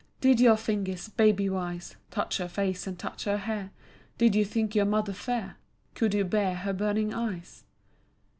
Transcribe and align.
Did 0.19 0.39
your 0.39 0.57
fingers, 0.57 1.09
babywise, 1.09 1.95
Touch 2.09 2.39
her 2.39 2.47
face 2.47 2.87
and 2.87 2.97
touch 2.97 3.25
her 3.25 3.37
hair, 3.37 3.69
Did 4.17 4.33
you 4.33 4.43
think 4.43 4.73
your 4.73 4.85
mother 4.87 5.13
fair, 5.13 5.57
Could 5.93 6.15
you 6.15 6.25
bear 6.25 6.55
her 6.55 6.73
burning 6.73 7.13
eyes? 7.13 7.65